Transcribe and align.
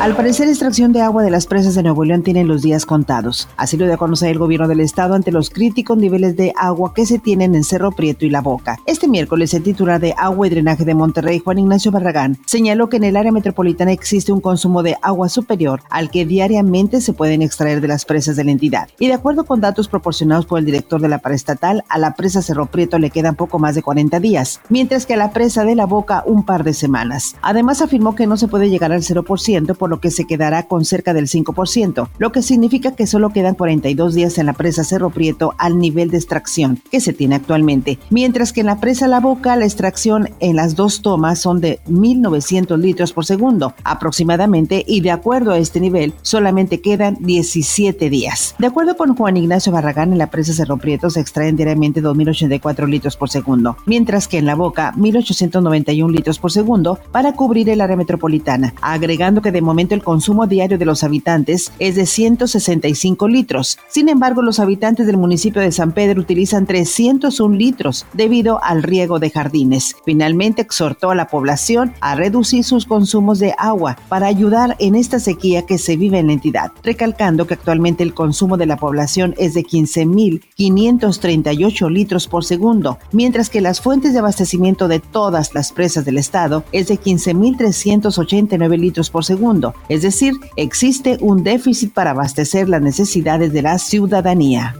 Al 0.00 0.14
parecer, 0.14 0.46
extracción 0.46 0.92
de 0.92 1.00
agua 1.00 1.24
de 1.24 1.30
las 1.30 1.46
presas 1.46 1.74
de 1.74 1.82
Nuevo 1.82 2.04
León 2.04 2.22
tienen 2.22 2.46
los 2.46 2.62
días 2.62 2.86
contados. 2.86 3.48
Así 3.56 3.76
lo 3.76 3.84
dio 3.84 3.94
a 3.94 3.98
conocer 3.98 4.30
el 4.30 4.38
gobierno 4.38 4.68
del 4.68 4.78
estado 4.78 5.14
ante 5.14 5.32
los 5.32 5.50
críticos 5.50 5.98
niveles 5.98 6.36
de 6.36 6.52
agua 6.56 6.94
que 6.94 7.04
se 7.04 7.18
tienen 7.18 7.56
en 7.56 7.64
Cerro 7.64 7.90
Prieto 7.90 8.24
y 8.24 8.30
La 8.30 8.40
Boca. 8.40 8.78
Este 8.86 9.08
miércoles, 9.08 9.52
el 9.54 9.64
titular 9.64 10.00
de 10.00 10.14
Agua 10.16 10.46
y 10.46 10.50
Drenaje 10.50 10.84
de 10.84 10.94
Monterrey, 10.94 11.40
Juan 11.40 11.58
Ignacio 11.58 11.90
Barragán, 11.90 12.38
señaló 12.46 12.88
que 12.88 12.98
en 12.98 13.04
el 13.04 13.16
área 13.16 13.32
metropolitana 13.32 13.90
existe 13.90 14.32
un 14.32 14.40
consumo 14.40 14.84
de 14.84 14.96
agua 15.02 15.28
superior 15.28 15.80
al 15.90 16.10
que 16.10 16.24
diariamente 16.24 17.00
se 17.00 17.12
pueden 17.12 17.42
extraer 17.42 17.80
de 17.80 17.88
las 17.88 18.04
presas 18.04 18.36
de 18.36 18.44
la 18.44 18.52
entidad. 18.52 18.88
Y 19.00 19.08
de 19.08 19.14
acuerdo 19.14 19.46
con 19.46 19.60
datos 19.60 19.88
proporcionados 19.88 20.46
por 20.46 20.60
el 20.60 20.64
director 20.64 21.00
de 21.00 21.08
la 21.08 21.18
paraestatal, 21.18 21.82
a 21.88 21.98
la 21.98 22.14
presa 22.14 22.40
Cerro 22.40 22.66
Prieto 22.66 23.00
le 23.00 23.10
quedan 23.10 23.34
poco 23.34 23.58
más 23.58 23.74
de 23.74 23.82
40 23.82 24.20
días, 24.20 24.60
mientras 24.68 25.06
que 25.06 25.14
a 25.14 25.18
la 25.18 25.32
presa 25.32 25.64
de 25.64 25.74
La 25.74 25.86
Boca 25.86 26.22
un 26.24 26.44
par 26.44 26.62
de 26.62 26.72
semanas. 26.72 27.34
Además, 27.42 27.82
afirmó 27.82 28.14
que 28.14 28.28
no 28.28 28.36
se 28.36 28.46
puede 28.46 28.70
llegar 28.70 28.92
al 28.92 29.02
0% 29.02 29.76
por 29.76 29.87
lo 29.88 30.00
que 30.00 30.10
se 30.10 30.26
quedará 30.26 30.64
con 30.64 30.84
cerca 30.84 31.14
del 31.14 31.26
5%, 31.26 32.08
lo 32.18 32.32
que 32.32 32.42
significa 32.42 32.94
que 32.94 33.06
solo 33.06 33.30
quedan 33.30 33.54
42 33.54 34.14
días 34.14 34.38
en 34.38 34.46
la 34.46 34.52
presa 34.52 34.84
Cerro 34.84 35.10
Prieto 35.10 35.54
al 35.58 35.78
nivel 35.78 36.10
de 36.10 36.18
extracción 36.18 36.80
que 36.90 37.00
se 37.00 37.12
tiene 37.12 37.34
actualmente, 37.34 37.98
mientras 38.10 38.52
que 38.52 38.60
en 38.60 38.66
la 38.66 38.80
presa 38.80 39.08
La 39.08 39.20
Boca 39.20 39.56
la 39.56 39.64
extracción 39.64 40.30
en 40.40 40.56
las 40.56 40.76
dos 40.76 41.02
tomas 41.02 41.40
son 41.40 41.60
de 41.60 41.80
1.900 41.88 42.78
litros 42.78 43.12
por 43.12 43.24
segundo 43.24 43.74
aproximadamente 43.84 44.84
y 44.86 45.00
de 45.00 45.10
acuerdo 45.10 45.52
a 45.52 45.58
este 45.58 45.80
nivel 45.80 46.14
solamente 46.22 46.80
quedan 46.80 47.16
17 47.20 48.10
días. 48.10 48.54
De 48.58 48.66
acuerdo 48.66 48.96
con 48.96 49.14
Juan 49.14 49.36
Ignacio 49.36 49.72
Barragán, 49.72 50.12
en 50.12 50.18
la 50.18 50.30
presa 50.30 50.52
Cerro 50.52 50.76
Prieto 50.76 51.10
se 51.10 51.20
extraen 51.20 51.56
diariamente 51.56 52.02
2.084 52.02 52.88
litros 52.88 53.16
por 53.16 53.30
segundo, 53.30 53.76
mientras 53.86 54.28
que 54.28 54.38
en 54.38 54.46
La 54.46 54.54
Boca 54.54 54.92
1.891 54.96 56.10
litros 56.10 56.38
por 56.38 56.52
segundo 56.52 56.98
para 57.12 57.32
cubrir 57.32 57.68
el 57.70 57.80
área 57.80 57.96
metropolitana, 57.96 58.74
agregando 58.80 59.42
que 59.42 59.52
de 59.52 59.62
momento 59.62 59.77
el 59.78 60.02
consumo 60.02 60.46
diario 60.46 60.76
de 60.76 60.84
los 60.84 61.04
habitantes 61.04 61.70
es 61.78 61.94
de 61.94 62.06
165 62.06 63.28
litros. 63.28 63.78
Sin 63.88 64.08
embargo, 64.08 64.42
los 64.42 64.58
habitantes 64.58 65.06
del 65.06 65.16
municipio 65.16 65.62
de 65.62 65.70
San 65.70 65.92
Pedro 65.92 66.20
utilizan 66.20 66.66
301 66.66 67.54
litros 67.54 68.04
debido 68.12 68.60
al 68.62 68.82
riego 68.82 69.20
de 69.20 69.30
jardines. 69.30 69.94
Finalmente, 70.04 70.62
exhortó 70.62 71.10
a 71.10 71.14
la 71.14 71.28
población 71.28 71.94
a 72.00 72.16
reducir 72.16 72.64
sus 72.64 72.86
consumos 72.86 73.38
de 73.38 73.54
agua 73.56 73.96
para 74.08 74.26
ayudar 74.26 74.74
en 74.80 74.96
esta 74.96 75.20
sequía 75.20 75.62
que 75.62 75.78
se 75.78 75.96
vive 75.96 76.18
en 76.18 76.26
la 76.26 76.32
entidad, 76.32 76.72
recalcando 76.82 77.46
que 77.46 77.54
actualmente 77.54 78.02
el 78.02 78.14
consumo 78.14 78.56
de 78.56 78.66
la 78.66 78.76
población 78.76 79.36
es 79.38 79.54
de 79.54 79.62
15.538 79.62 81.90
litros 81.90 82.26
por 82.26 82.44
segundo, 82.44 82.98
mientras 83.12 83.50
que 83.50 83.60
las 83.60 83.80
fuentes 83.80 84.12
de 84.12 84.18
abastecimiento 84.18 84.88
de 84.88 84.98
todas 84.98 85.54
las 85.54 85.70
presas 85.72 86.04
del 86.04 86.18
estado 86.18 86.64
es 86.72 86.88
de 86.88 86.98
15.389 86.98 88.78
litros 88.78 89.10
por 89.10 89.24
segundo, 89.24 89.67
es 89.88 90.02
decir, 90.02 90.34
existe 90.56 91.18
un 91.20 91.42
déficit 91.42 91.92
para 91.92 92.10
abastecer 92.10 92.68
las 92.68 92.82
necesidades 92.82 93.52
de 93.52 93.62
la 93.62 93.78
ciudadanía. 93.78 94.74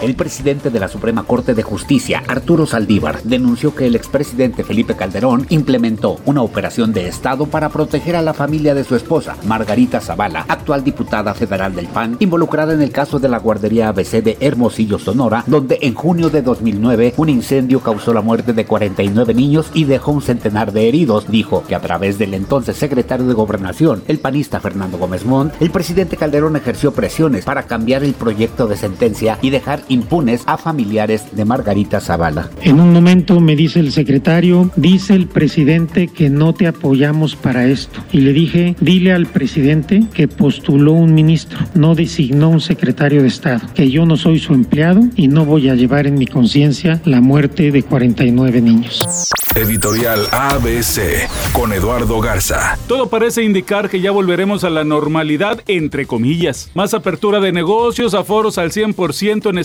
El 0.00 0.14
presidente 0.14 0.70
de 0.70 0.78
la 0.78 0.86
Suprema 0.86 1.24
Corte 1.24 1.54
de 1.54 1.64
Justicia, 1.64 2.22
Arturo 2.28 2.66
Saldívar, 2.66 3.20
denunció 3.24 3.74
que 3.74 3.86
el 3.86 3.96
expresidente 3.96 4.62
Felipe 4.62 4.94
Calderón 4.94 5.44
implementó 5.50 6.20
una 6.24 6.42
operación 6.42 6.92
de 6.92 7.08
Estado 7.08 7.46
para 7.46 7.68
proteger 7.68 8.14
a 8.14 8.22
la 8.22 8.32
familia 8.32 8.76
de 8.76 8.84
su 8.84 8.94
esposa, 8.94 9.36
Margarita 9.44 10.00
Zavala, 10.00 10.46
actual 10.48 10.84
diputada 10.84 11.34
federal 11.34 11.74
del 11.74 11.88
PAN, 11.88 12.16
involucrada 12.20 12.74
en 12.74 12.82
el 12.82 12.92
caso 12.92 13.18
de 13.18 13.28
la 13.28 13.40
guardería 13.40 13.88
ABC 13.88 14.22
de 14.22 14.36
Hermosillo, 14.40 15.00
Sonora, 15.00 15.42
donde 15.48 15.78
en 15.82 15.94
junio 15.94 16.30
de 16.30 16.42
2009 16.42 17.14
un 17.16 17.28
incendio 17.28 17.80
causó 17.80 18.14
la 18.14 18.22
muerte 18.22 18.52
de 18.52 18.66
49 18.66 19.34
niños 19.34 19.70
y 19.74 19.82
dejó 19.82 20.12
un 20.12 20.22
centenar 20.22 20.70
de 20.70 20.88
heridos. 20.88 21.28
Dijo 21.28 21.64
que 21.66 21.74
a 21.74 21.80
través 21.80 22.18
del 22.18 22.34
entonces 22.34 22.76
secretario 22.76 23.26
de 23.26 23.34
Gobernación, 23.34 24.04
el 24.06 24.20
panista 24.20 24.60
Fernando 24.60 24.96
Gómez 24.96 25.24
Montt, 25.24 25.60
el 25.60 25.72
presidente 25.72 26.16
Calderón 26.16 26.54
ejerció 26.54 26.92
presiones 26.92 27.44
para 27.44 27.64
cambiar 27.64 28.04
el 28.04 28.14
proyecto 28.14 28.68
de 28.68 28.76
sentencia 28.76 29.38
y 29.42 29.50
dejar 29.50 29.87
impunes 29.88 30.42
a 30.46 30.58
familiares 30.58 31.24
de 31.32 31.44
Margarita 31.44 32.00
Zavala. 32.00 32.50
En 32.62 32.80
un 32.80 32.92
momento 32.92 33.40
me 33.40 33.56
dice 33.56 33.80
el 33.80 33.92
secretario, 33.92 34.70
dice 34.76 35.14
el 35.14 35.26
presidente 35.26 36.08
que 36.08 36.30
no 36.30 36.52
te 36.52 36.66
apoyamos 36.66 37.36
para 37.36 37.66
esto. 37.66 38.00
Y 38.12 38.20
le 38.20 38.32
dije, 38.32 38.76
dile 38.80 39.12
al 39.12 39.26
presidente 39.26 40.04
que 40.12 40.28
postuló 40.28 40.92
un 40.92 41.14
ministro, 41.14 41.58
no 41.74 41.94
designó 41.94 42.48
un 42.48 42.60
secretario 42.60 43.22
de 43.22 43.28
Estado, 43.28 43.60
que 43.74 43.90
yo 43.90 44.06
no 44.06 44.16
soy 44.16 44.38
su 44.38 44.54
empleado 44.54 45.02
y 45.16 45.28
no 45.28 45.44
voy 45.44 45.68
a 45.68 45.74
llevar 45.74 46.06
en 46.06 46.18
mi 46.18 46.26
conciencia 46.26 47.00
la 47.04 47.20
muerte 47.20 47.70
de 47.70 47.82
49 47.82 48.60
niños. 48.60 49.28
Editorial 49.54 50.26
ABC 50.30 51.28
con 51.52 51.72
Eduardo 51.72 52.20
Garza. 52.20 52.78
Todo 52.86 53.08
parece 53.08 53.42
indicar 53.42 53.88
que 53.88 54.00
ya 54.00 54.10
volveremos 54.10 54.62
a 54.62 54.70
la 54.70 54.84
normalidad, 54.84 55.62
entre 55.66 56.06
comillas. 56.06 56.70
Más 56.74 56.94
apertura 56.94 57.40
de 57.40 57.50
negocios, 57.50 58.14
aforos 58.14 58.58
al 58.58 58.70
100% 58.70 59.50
en 59.50 59.58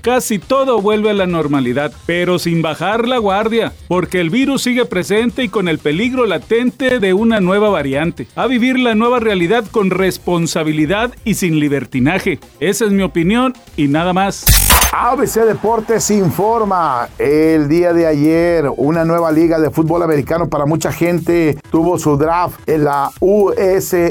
casi 0.00 0.38
todo 0.38 0.80
vuelve 0.80 1.10
a 1.10 1.14
la 1.14 1.26
normalidad, 1.26 1.92
pero 2.06 2.38
sin 2.38 2.62
bajar 2.62 3.08
la 3.08 3.18
guardia, 3.18 3.72
porque 3.88 4.20
el 4.20 4.30
virus 4.30 4.62
sigue 4.62 4.84
presente 4.84 5.44
y 5.44 5.48
con 5.48 5.68
el 5.68 5.78
peligro 5.78 6.26
latente 6.26 6.98
de 6.98 7.14
una 7.14 7.40
nueva 7.40 7.68
variante. 7.70 8.26
A 8.34 8.46
vivir 8.46 8.78
la 8.78 8.94
nueva 8.94 9.20
realidad 9.20 9.64
con 9.70 9.90
responsabilidad 9.90 11.14
y 11.24 11.34
sin 11.34 11.60
libertinaje. 11.60 12.38
Esa 12.60 12.84
es 12.84 12.90
mi 12.90 13.02
opinión 13.02 13.54
y 13.76 13.88
nada 13.88 14.12
más. 14.12 14.65
ABC 14.98 15.44
Deportes 15.44 16.10
informa 16.10 17.10
el 17.18 17.68
día 17.68 17.92
de 17.92 18.06
ayer 18.06 18.66
una 18.78 19.04
nueva 19.04 19.30
liga 19.30 19.58
de 19.58 19.70
fútbol 19.70 20.02
americano 20.02 20.48
para 20.48 20.64
mucha 20.64 20.90
gente 20.90 21.58
tuvo 21.70 21.98
su 21.98 22.16
draft 22.16 22.66
en 22.66 22.84
la 22.84 23.10
USFL. 23.20 24.08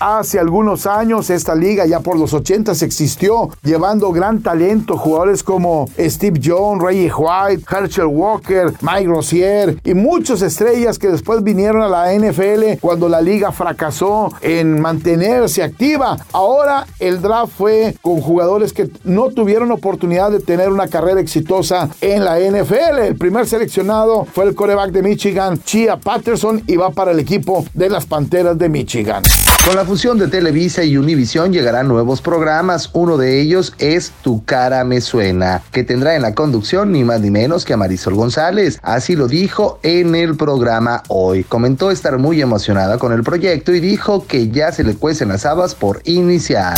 Hace 0.00 0.40
algunos 0.40 0.86
años 0.88 1.30
esta 1.30 1.54
liga 1.54 1.86
ya 1.86 2.00
por 2.00 2.18
los 2.18 2.34
80 2.34 2.72
existió 2.72 3.50
llevando 3.62 4.10
gran 4.10 4.42
talento 4.42 4.96
jugadores 4.96 5.44
como 5.44 5.88
Steve 5.96 6.40
Jones, 6.42 6.82
Ray 6.82 7.08
White, 7.08 7.64
Herschel 7.70 8.06
Walker, 8.06 8.72
Mike 8.80 9.06
Rozier 9.06 9.80
y 9.84 9.94
muchas 9.94 10.42
estrellas 10.42 10.98
que 10.98 11.08
después 11.08 11.44
vinieron 11.44 11.82
a 11.82 11.88
la 11.88 12.12
NFL 12.12 12.80
cuando 12.80 13.08
la 13.08 13.20
liga 13.20 13.52
fracasó 13.52 14.32
en 14.40 14.80
mantenerse 14.80 15.62
activa. 15.62 16.16
Ahora 16.32 16.84
el 16.98 17.22
draft 17.22 17.52
fue 17.56 17.94
con 18.02 18.20
jugadores 18.20 18.72
que 18.72 18.90
no 19.16 19.30
tuvieron 19.30 19.72
oportunidad 19.72 20.30
de 20.30 20.40
tener 20.40 20.68
una 20.68 20.88
carrera 20.88 21.22
exitosa 21.22 21.88
en 22.02 22.22
la 22.22 22.38
NFL. 22.38 22.98
El 22.98 23.16
primer 23.16 23.46
seleccionado 23.46 24.26
fue 24.26 24.44
el 24.44 24.54
coreback 24.54 24.90
de 24.90 25.02
Michigan, 25.02 25.58
Chia 25.64 25.96
Patterson, 25.96 26.62
y 26.66 26.76
va 26.76 26.90
para 26.90 27.12
el 27.12 27.18
equipo 27.18 27.64
de 27.72 27.88
las 27.88 28.04
Panteras 28.04 28.58
de 28.58 28.68
Michigan. 28.68 29.22
Con 29.64 29.74
la 29.74 29.86
fusión 29.86 30.18
de 30.18 30.28
Televisa 30.28 30.84
y 30.84 30.98
Univisión 30.98 31.50
llegarán 31.50 31.88
nuevos 31.88 32.20
programas. 32.20 32.90
Uno 32.92 33.16
de 33.16 33.40
ellos 33.40 33.74
es 33.78 34.12
Tu 34.22 34.44
cara 34.44 34.84
me 34.84 35.00
suena, 35.00 35.62
que 35.72 35.82
tendrá 35.82 36.14
en 36.14 36.20
la 36.20 36.34
conducción 36.34 36.92
ni 36.92 37.02
más 37.02 37.22
ni 37.22 37.30
menos 37.30 37.64
que 37.64 37.72
a 37.72 37.78
Marisol 37.78 38.14
González. 38.14 38.78
Así 38.82 39.16
lo 39.16 39.28
dijo 39.28 39.78
en 39.82 40.14
el 40.14 40.36
programa 40.36 41.02
hoy. 41.08 41.42
Comentó 41.42 41.90
estar 41.90 42.18
muy 42.18 42.42
emocionada 42.42 42.98
con 42.98 43.14
el 43.14 43.22
proyecto 43.22 43.72
y 43.74 43.80
dijo 43.80 44.26
que 44.26 44.50
ya 44.50 44.72
se 44.72 44.84
le 44.84 44.94
cuecen 44.94 45.30
las 45.30 45.46
habas 45.46 45.74
por 45.74 46.02
iniciar. 46.04 46.76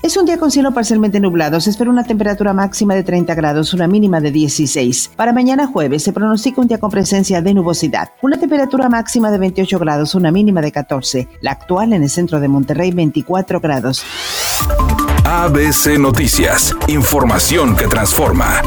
Es 0.00 0.16
un 0.16 0.26
día 0.26 0.38
con 0.38 0.50
cielo 0.50 0.72
parcialmente 0.72 1.18
nublado. 1.18 1.60
Se 1.60 1.70
espera 1.70 1.90
una 1.90 2.04
temperatura 2.04 2.52
máxima 2.52 2.94
de 2.94 3.02
30 3.02 3.34
grados, 3.34 3.74
una 3.74 3.88
mínima 3.88 4.20
de 4.20 4.30
16. 4.30 5.12
Para 5.16 5.32
mañana 5.32 5.66
jueves 5.66 6.04
se 6.04 6.12
pronostica 6.12 6.60
un 6.60 6.68
día 6.68 6.78
con 6.78 6.90
presencia 6.90 7.42
de 7.42 7.52
nubosidad. 7.52 8.10
Una 8.22 8.38
temperatura 8.38 8.88
máxima 8.88 9.30
de 9.30 9.38
28 9.38 9.78
grados, 9.78 10.14
una 10.14 10.30
mínima 10.30 10.60
de 10.60 10.72
14. 10.72 11.28
La 11.40 11.52
actual 11.52 11.92
en 11.92 12.04
el 12.04 12.10
centro 12.10 12.38
de 12.38 12.48
Monterrey, 12.48 12.92
24 12.92 13.60
grados. 13.60 14.04
ABC 15.24 15.98
Noticias. 15.98 16.74
Información 16.86 17.76
que 17.76 17.88
transforma. 17.88 18.62